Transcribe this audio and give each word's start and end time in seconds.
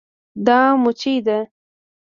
دا 0.45 0.59
مچي 0.83 1.15
ده 1.25 1.37